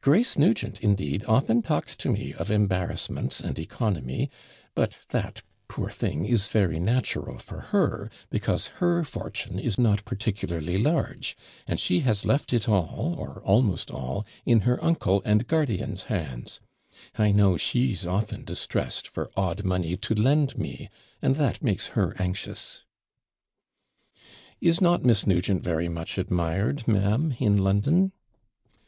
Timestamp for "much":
25.88-26.16